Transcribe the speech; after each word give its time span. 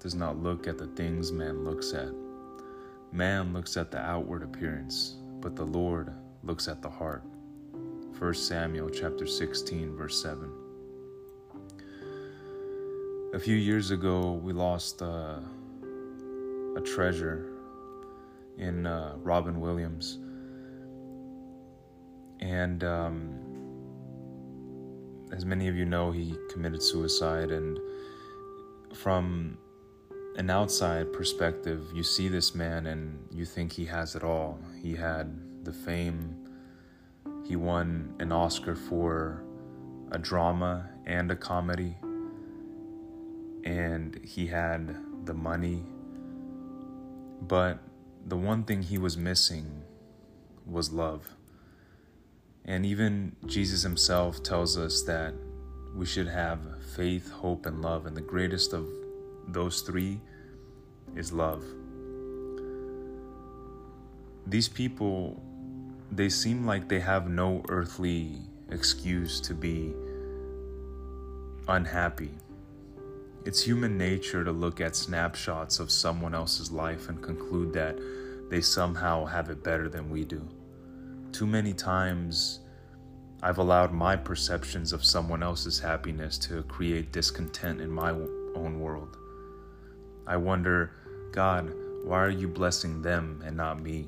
does 0.00 0.14
not 0.14 0.42
look 0.42 0.66
at 0.66 0.78
the 0.78 0.86
things 0.88 1.30
man 1.30 1.62
looks 1.62 1.92
at. 1.92 2.10
Man 3.12 3.52
looks 3.52 3.76
at 3.76 3.90
the 3.90 3.98
outward 3.98 4.42
appearance, 4.42 5.16
but 5.40 5.54
the 5.54 5.64
Lord 5.64 6.12
looks 6.42 6.68
at 6.68 6.80
the 6.80 6.88
heart. 6.88 7.22
1 8.18 8.34
Samuel 8.34 8.88
chapter 8.88 9.26
16 9.26 9.94
verse 9.96 10.22
7. 10.22 10.50
A 13.34 13.38
few 13.38 13.56
years 13.56 13.90
ago, 13.90 14.32
we 14.42 14.52
lost 14.52 15.02
uh, 15.02 15.38
a 16.76 16.80
treasure 16.80 17.52
in 18.58 18.86
uh, 18.86 19.14
Robin 19.18 19.60
Williams. 19.60 20.18
And 22.40 22.82
um, 22.82 23.38
as 25.32 25.44
many 25.44 25.68
of 25.68 25.76
you 25.76 25.84
know, 25.84 26.10
he 26.10 26.36
committed 26.50 26.82
suicide. 26.82 27.50
And 27.50 27.78
from 28.94 29.58
an 30.36 30.50
outside 30.50 31.12
perspective, 31.12 31.82
you 31.94 32.02
see 32.02 32.28
this 32.28 32.54
man 32.54 32.86
and 32.86 33.18
you 33.32 33.44
think 33.44 33.72
he 33.72 33.84
has 33.86 34.14
it 34.14 34.22
all. 34.22 34.58
He 34.82 34.94
had 34.94 35.64
the 35.64 35.72
fame, 35.72 36.36
he 37.46 37.56
won 37.56 38.14
an 38.20 38.32
Oscar 38.32 38.74
for 38.74 39.42
a 40.12 40.18
drama 40.18 40.88
and 41.06 41.30
a 41.30 41.36
comedy, 41.36 41.96
and 43.64 44.20
he 44.24 44.46
had 44.46 44.96
the 45.26 45.34
money. 45.34 45.84
But 47.42 47.78
the 48.26 48.36
one 48.36 48.64
thing 48.64 48.82
he 48.82 48.98
was 48.98 49.16
missing 49.16 49.82
was 50.66 50.92
love. 50.92 51.36
And 52.64 52.86
even 52.86 53.36
Jesus 53.46 53.82
himself 53.82 54.42
tells 54.42 54.76
us 54.76 55.02
that 55.02 55.34
we 55.94 56.06
should 56.06 56.28
have 56.28 56.60
faith, 56.94 57.30
hope, 57.30 57.66
and 57.66 57.82
love. 57.82 58.06
And 58.06 58.16
the 58.16 58.20
greatest 58.20 58.72
of 58.72 58.86
those 59.48 59.82
three 59.82 60.20
is 61.16 61.32
love. 61.32 61.64
These 64.46 64.68
people, 64.68 65.42
they 66.10 66.28
seem 66.28 66.66
like 66.66 66.88
they 66.88 67.00
have 67.00 67.28
no 67.28 67.62
earthly 67.68 68.38
excuse 68.70 69.40
to 69.42 69.54
be 69.54 69.94
unhappy. 71.68 72.30
It's 73.44 73.62
human 73.62 73.96
nature 73.96 74.44
to 74.44 74.52
look 74.52 74.80
at 74.80 74.96
snapshots 74.96 75.78
of 75.78 75.90
someone 75.90 76.34
else's 76.34 76.70
life 76.70 77.08
and 77.08 77.22
conclude 77.22 77.72
that 77.72 77.98
they 78.50 78.60
somehow 78.60 79.24
have 79.24 79.48
it 79.48 79.62
better 79.62 79.88
than 79.88 80.10
we 80.10 80.24
do. 80.24 80.46
Too 81.32 81.46
many 81.46 81.72
times, 81.72 82.60
I've 83.42 83.58
allowed 83.58 83.92
my 83.92 84.16
perceptions 84.16 84.92
of 84.92 85.04
someone 85.04 85.42
else's 85.42 85.78
happiness 85.78 86.36
to 86.38 86.62
create 86.64 87.12
discontent 87.12 87.80
in 87.80 87.90
my 87.90 88.10
own 88.10 88.80
world. 88.80 89.16
I 90.30 90.36
wonder, 90.36 90.92
God, 91.32 91.72
why 92.04 92.20
are 92.20 92.30
you 92.30 92.46
blessing 92.46 93.02
them 93.02 93.42
and 93.44 93.56
not 93.56 93.82
me? 93.82 94.06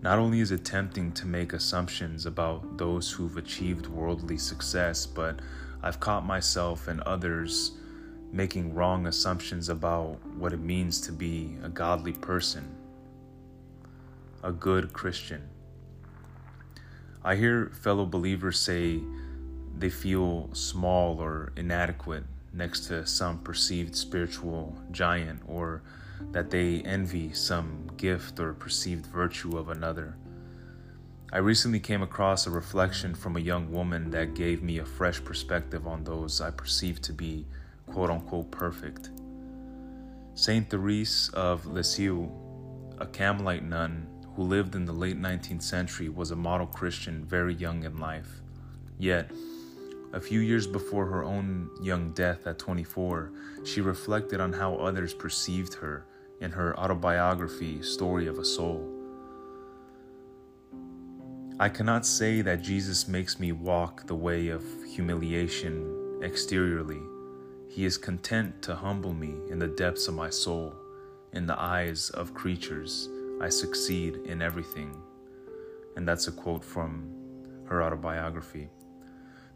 Not 0.00 0.18
only 0.18 0.40
is 0.40 0.50
it 0.50 0.64
tempting 0.64 1.12
to 1.12 1.26
make 1.26 1.52
assumptions 1.52 2.24
about 2.24 2.78
those 2.78 3.12
who've 3.12 3.36
achieved 3.36 3.86
worldly 3.86 4.38
success, 4.38 5.04
but 5.04 5.40
I've 5.82 6.00
caught 6.00 6.24
myself 6.24 6.88
and 6.88 7.02
others 7.02 7.72
making 8.32 8.72
wrong 8.72 9.06
assumptions 9.06 9.68
about 9.68 10.16
what 10.38 10.54
it 10.54 10.60
means 10.60 11.02
to 11.02 11.12
be 11.12 11.54
a 11.62 11.68
godly 11.68 12.14
person, 12.14 12.74
a 14.42 14.52
good 14.52 14.94
Christian. 14.94 15.50
I 17.22 17.36
hear 17.36 17.66
fellow 17.74 18.06
believers 18.06 18.58
say 18.58 19.02
they 19.76 19.90
feel 19.90 20.48
small 20.54 21.20
or 21.20 21.52
inadequate 21.58 22.24
next 22.52 22.86
to 22.86 23.06
some 23.06 23.38
perceived 23.38 23.96
spiritual 23.96 24.76
giant 24.90 25.40
or 25.46 25.82
that 26.30 26.50
they 26.50 26.80
envy 26.82 27.32
some 27.32 27.90
gift 27.96 28.38
or 28.38 28.52
perceived 28.52 29.06
virtue 29.06 29.56
of 29.56 29.68
another. 29.68 30.16
I 31.32 31.38
recently 31.38 31.80
came 31.80 32.02
across 32.02 32.46
a 32.46 32.50
reflection 32.50 33.14
from 33.14 33.36
a 33.36 33.40
young 33.40 33.72
woman 33.72 34.10
that 34.10 34.34
gave 34.34 34.62
me 34.62 34.78
a 34.78 34.84
fresh 34.84 35.22
perspective 35.24 35.86
on 35.86 36.04
those 36.04 36.40
I 36.40 36.50
perceive 36.50 37.00
to 37.02 37.12
be 37.12 37.46
quote 37.86 38.10
unquote 38.10 38.50
perfect. 38.50 39.10
Saint 40.34 40.68
Therese 40.68 41.30
of 41.30 41.66
Lisieux, 41.66 42.30
a 42.98 43.06
Carmelite 43.06 43.64
nun 43.64 44.06
who 44.34 44.42
lived 44.42 44.74
in 44.74 44.84
the 44.84 44.92
late 44.92 45.20
19th 45.20 45.62
century, 45.62 46.08
was 46.08 46.30
a 46.30 46.36
model 46.36 46.66
Christian 46.66 47.24
very 47.24 47.54
young 47.54 47.84
in 47.84 47.98
life. 47.98 48.40
Yet, 48.98 49.30
a 50.12 50.20
few 50.20 50.40
years 50.40 50.66
before 50.66 51.06
her 51.06 51.24
own 51.24 51.70
young 51.80 52.12
death 52.12 52.46
at 52.46 52.58
24, 52.58 53.32
she 53.64 53.80
reflected 53.80 54.40
on 54.40 54.52
how 54.52 54.74
others 54.76 55.14
perceived 55.14 55.74
her 55.74 56.06
in 56.40 56.50
her 56.50 56.78
autobiography, 56.78 57.82
Story 57.82 58.26
of 58.26 58.38
a 58.38 58.44
Soul. 58.44 58.88
I 61.58 61.68
cannot 61.68 62.04
say 62.04 62.42
that 62.42 62.62
Jesus 62.62 63.08
makes 63.08 63.38
me 63.38 63.52
walk 63.52 64.06
the 64.06 64.14
way 64.14 64.48
of 64.48 64.64
humiliation 64.84 66.20
exteriorly. 66.22 67.00
He 67.68 67.84
is 67.84 67.96
content 67.96 68.60
to 68.62 68.74
humble 68.74 69.14
me 69.14 69.34
in 69.48 69.58
the 69.58 69.68
depths 69.68 70.08
of 70.08 70.14
my 70.14 70.28
soul. 70.28 70.74
In 71.32 71.46
the 71.46 71.58
eyes 71.58 72.10
of 72.10 72.34
creatures, 72.34 73.08
I 73.40 73.48
succeed 73.48 74.16
in 74.26 74.42
everything. 74.42 74.94
And 75.96 76.06
that's 76.06 76.26
a 76.26 76.32
quote 76.32 76.64
from 76.64 77.08
her 77.66 77.82
autobiography. 77.82 78.68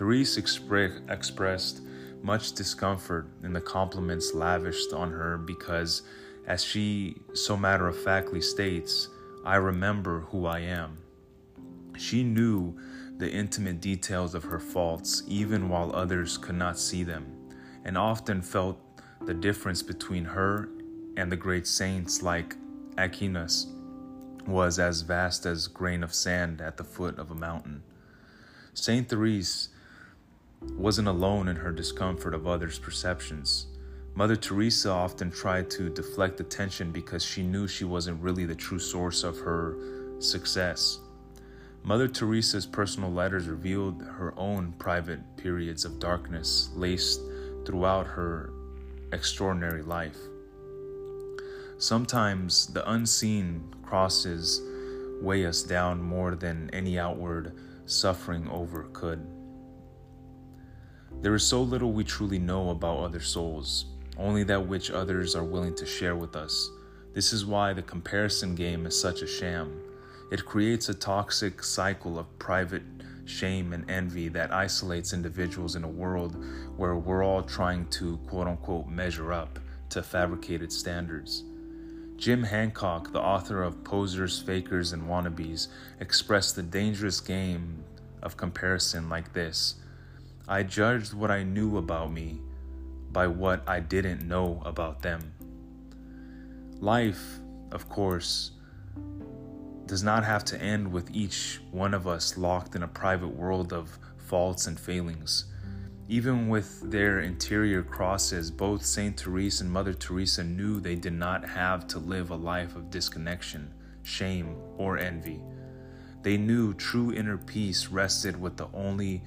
Therese 0.00 0.38
expre- 0.38 1.10
expressed 1.10 1.82
much 2.22 2.52
discomfort 2.52 3.26
in 3.44 3.52
the 3.52 3.60
compliments 3.60 4.32
lavished 4.32 4.94
on 4.94 5.10
her 5.10 5.36
because, 5.36 6.00
as 6.46 6.64
she 6.64 7.18
so 7.34 7.54
matter 7.54 7.86
of 7.86 8.02
factly 8.02 8.40
states, 8.40 9.08
I 9.44 9.56
remember 9.56 10.20
who 10.20 10.46
I 10.46 10.60
am. 10.60 10.96
She 11.98 12.24
knew 12.24 12.74
the 13.18 13.30
intimate 13.30 13.82
details 13.82 14.34
of 14.34 14.44
her 14.44 14.58
faults 14.58 15.22
even 15.28 15.68
while 15.68 15.94
others 15.94 16.38
could 16.38 16.54
not 16.54 16.78
see 16.78 17.02
them, 17.02 17.26
and 17.84 17.98
often 17.98 18.40
felt 18.40 18.80
the 19.26 19.34
difference 19.34 19.82
between 19.82 20.24
her 20.24 20.70
and 21.18 21.30
the 21.30 21.36
great 21.36 21.66
saints 21.66 22.22
like 22.22 22.56
Aquinas 22.96 23.66
was 24.46 24.78
as 24.78 25.02
vast 25.02 25.44
as 25.44 25.68
grain 25.68 26.02
of 26.02 26.14
sand 26.14 26.62
at 26.62 26.78
the 26.78 26.84
foot 26.84 27.18
of 27.18 27.30
a 27.30 27.34
mountain. 27.34 27.82
Saint 28.72 29.06
Therese 29.06 29.68
wasn't 30.62 31.08
alone 31.08 31.48
in 31.48 31.56
her 31.56 31.72
discomfort 31.72 32.34
of 32.34 32.46
others' 32.46 32.78
perceptions. 32.78 33.66
Mother 34.14 34.36
Teresa 34.36 34.90
often 34.90 35.30
tried 35.30 35.70
to 35.70 35.88
deflect 35.88 36.40
attention 36.40 36.90
because 36.92 37.24
she 37.24 37.42
knew 37.42 37.66
she 37.66 37.84
wasn't 37.84 38.20
really 38.22 38.44
the 38.44 38.54
true 38.54 38.78
source 38.78 39.22
of 39.22 39.38
her 39.38 39.76
success. 40.18 40.98
Mother 41.82 42.08
Teresa's 42.08 42.66
personal 42.66 43.10
letters 43.10 43.48
revealed 43.48 44.02
her 44.02 44.34
own 44.36 44.72
private 44.78 45.20
periods 45.36 45.84
of 45.84 45.98
darkness 45.98 46.68
laced 46.74 47.22
throughout 47.64 48.06
her 48.06 48.52
extraordinary 49.12 49.82
life. 49.82 50.18
Sometimes 51.78 52.66
the 52.66 52.88
unseen 52.90 53.62
crosses 53.82 54.60
weigh 55.22 55.46
us 55.46 55.62
down 55.62 56.02
more 56.02 56.34
than 56.34 56.68
any 56.74 56.98
outward 56.98 57.52
suffering 57.86 58.46
over 58.50 58.84
could. 58.92 59.26
There 61.22 61.34
is 61.34 61.46
so 61.46 61.60
little 61.60 61.92
we 61.92 62.04
truly 62.04 62.38
know 62.38 62.70
about 62.70 63.00
other 63.00 63.20
souls, 63.20 63.84
only 64.16 64.42
that 64.44 64.66
which 64.66 64.90
others 64.90 65.36
are 65.36 65.44
willing 65.44 65.74
to 65.74 65.84
share 65.84 66.16
with 66.16 66.34
us. 66.34 66.70
This 67.12 67.34
is 67.34 67.44
why 67.44 67.74
the 67.74 67.82
comparison 67.82 68.54
game 68.54 68.86
is 68.86 68.98
such 68.98 69.20
a 69.20 69.26
sham. 69.26 69.82
It 70.32 70.46
creates 70.46 70.88
a 70.88 70.94
toxic 70.94 71.62
cycle 71.62 72.18
of 72.18 72.38
private 72.38 72.84
shame 73.26 73.74
and 73.74 73.88
envy 73.90 74.28
that 74.28 74.50
isolates 74.50 75.12
individuals 75.12 75.76
in 75.76 75.84
a 75.84 75.88
world 75.88 76.42
where 76.78 76.96
we're 76.96 77.22
all 77.22 77.42
trying 77.42 77.86
to 77.88 78.16
quote 78.26 78.46
unquote 78.46 78.88
measure 78.88 79.30
up 79.30 79.58
to 79.90 80.02
fabricated 80.02 80.72
standards. 80.72 81.44
Jim 82.16 82.44
Hancock, 82.44 83.12
the 83.12 83.20
author 83.20 83.62
of 83.62 83.84
Posers, 83.84 84.40
Fakers, 84.40 84.94
and 84.94 85.02
Wannabes, 85.02 85.68
expressed 86.00 86.56
the 86.56 86.62
dangerous 86.62 87.20
game 87.20 87.84
of 88.22 88.38
comparison 88.38 89.10
like 89.10 89.34
this 89.34 89.74
I 90.50 90.64
judged 90.64 91.14
what 91.14 91.30
I 91.30 91.44
knew 91.44 91.76
about 91.76 92.10
me 92.10 92.40
by 93.12 93.28
what 93.28 93.62
I 93.68 93.78
didn't 93.78 94.26
know 94.26 94.60
about 94.64 95.00
them. 95.00 95.32
Life, 96.80 97.38
of 97.70 97.88
course, 97.88 98.50
does 99.86 100.02
not 100.02 100.24
have 100.24 100.44
to 100.46 100.60
end 100.60 100.90
with 100.90 101.08
each 101.14 101.60
one 101.70 101.94
of 101.94 102.08
us 102.08 102.36
locked 102.36 102.74
in 102.74 102.82
a 102.82 102.88
private 102.88 103.28
world 103.28 103.72
of 103.72 103.96
faults 104.16 104.66
and 104.66 104.78
failings. 104.78 105.44
Even 106.08 106.48
with 106.48 106.90
their 106.90 107.20
interior 107.20 107.84
crosses, 107.84 108.50
both 108.50 108.84
Saint 108.84 109.20
Therese 109.20 109.60
and 109.60 109.70
Mother 109.70 109.94
Teresa 109.94 110.42
knew 110.42 110.80
they 110.80 110.96
did 110.96 111.12
not 111.12 111.48
have 111.48 111.86
to 111.86 112.00
live 112.00 112.30
a 112.30 112.36
life 112.36 112.74
of 112.74 112.90
disconnection, 112.90 113.72
shame, 114.02 114.56
or 114.76 114.98
envy. 114.98 115.40
They 116.22 116.36
knew 116.36 116.74
true 116.74 117.12
inner 117.12 117.38
peace 117.38 117.86
rested 117.86 118.40
with 118.40 118.56
the 118.56 118.66
only 118.74 119.22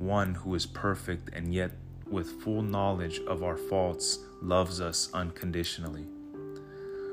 one 0.00 0.34
who 0.34 0.54
is 0.54 0.66
perfect 0.66 1.30
and 1.32 1.54
yet 1.54 1.72
with 2.10 2.42
full 2.42 2.62
knowledge 2.62 3.20
of 3.26 3.42
our 3.42 3.56
faults, 3.56 4.18
loves 4.42 4.80
us 4.80 5.10
unconditionally. 5.14 6.06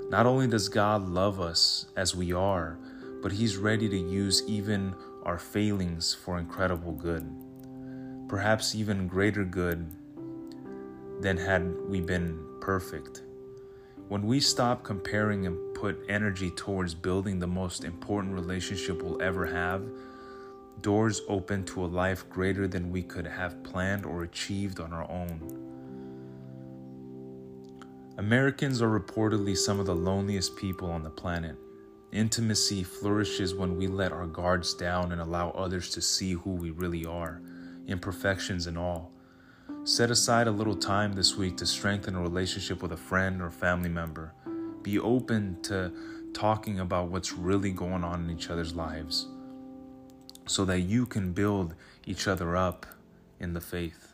Not 0.10 0.26
only 0.26 0.48
does 0.48 0.70
God 0.70 1.08
love 1.08 1.40
us 1.40 1.86
as 1.96 2.16
we 2.16 2.34
are, 2.34 2.78
but 3.22 3.32
He's 3.32 3.58
ready 3.58 3.88
to 3.90 3.98
use 3.98 4.44
even 4.48 4.96
our 5.24 5.38
failings 5.38 6.14
for 6.14 6.40
incredible 6.40 6.94
good. 6.94 7.30
Perhaps 8.28 8.74
even 8.76 9.08
greater 9.08 9.44
good 9.44 9.86
than 11.22 11.38
had 11.38 11.76
we 11.88 12.02
been 12.02 12.40
perfect. 12.62 13.22
When 14.08 14.26
we 14.26 14.40
stop 14.40 14.84
comparing 14.84 15.46
and 15.46 15.76
put 15.76 16.00
energy 16.08 16.50
towards 16.52 16.94
building 16.94 17.40
the 17.40 17.48
most 17.48 17.84
important 17.84 18.34
relationship 18.34 19.02
we'll 19.02 19.22
ever 19.22 19.46
have, 19.46 19.84
doors 20.82 21.22
open 21.28 21.64
to 21.66 21.84
a 21.84 21.88
life 21.88 22.30
greater 22.30 22.68
than 22.68 22.92
we 22.92 23.02
could 23.02 23.26
have 23.26 23.64
planned 23.64 24.06
or 24.06 24.24
achieved 24.24 24.80
on 24.80 24.94
our 24.94 25.10
own. 25.10 25.64
Americans 28.18 28.82
are 28.82 29.00
reportedly 29.00 29.56
some 29.56 29.80
of 29.80 29.86
the 29.86 29.96
loneliest 29.96 30.56
people 30.56 30.90
on 30.90 31.04
the 31.04 31.10
planet. 31.10 31.56
Intimacy 32.12 32.84
flourishes 32.84 33.54
when 33.54 33.78
we 33.78 33.88
let 33.88 34.12
our 34.12 34.26
guards 34.26 34.74
down 34.74 35.12
and 35.12 35.22
allow 35.22 35.52
others 35.52 35.92
to 35.92 36.02
see 36.02 36.34
who 36.34 36.52
we 36.52 36.72
really 36.72 37.06
are, 37.06 37.42
imperfections 37.88 38.66
and 38.66 38.78
all. 38.78 39.12
Set 39.84 40.10
aside 40.10 40.48
a 40.48 40.52
little 40.52 40.76
time 40.76 41.14
this 41.14 41.36
week 41.36 41.58
to 41.58 41.66
strengthen 41.66 42.16
a 42.16 42.22
relationship 42.22 42.82
with 42.82 42.92
a 42.92 42.98
friend 42.98 43.42
or 43.42 43.52
family 43.52 43.90
member. 43.90 44.34
Be 44.82 45.00
open 45.00 45.62
to 45.64 45.92
talking 46.34 46.80
about 46.80 47.10
what's 47.10 47.34
really 47.34 47.72
going 47.72 48.04
on 48.04 48.24
in 48.24 48.30
each 48.30 48.50
other's 48.50 48.76
lives 48.76 49.28
so 50.48 50.66
that 50.66 50.80
you 50.80 51.06
can 51.06 51.34
build 51.34 51.74
each 52.06 52.28
other 52.28 52.56
up 52.56 52.86
in 53.40 53.54
the 53.54 53.62
faith. 53.62 54.07